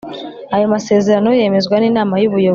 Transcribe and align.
Ayo 0.55 0.65
masezerano 0.73 1.29
yemezwa 1.39 1.75
n 1.79 1.85
Inama 1.89 2.13
y 2.21 2.27
Ubuyobozi 2.29 2.49